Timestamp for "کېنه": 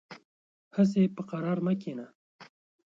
1.81-2.05